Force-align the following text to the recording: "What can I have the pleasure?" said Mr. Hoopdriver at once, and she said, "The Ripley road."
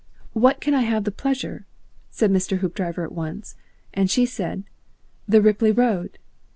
"What 0.33 0.59
can 0.59 0.73
I 0.73 0.81
have 0.81 1.03
the 1.03 1.11
pleasure?" 1.11 1.67
said 2.09 2.31
Mr. 2.31 2.57
Hoopdriver 2.57 3.03
at 3.03 3.11
once, 3.11 3.53
and 3.93 4.09
she 4.09 4.25
said, 4.25 4.63
"The 5.27 5.43
Ripley 5.43 5.71
road." 5.71 6.17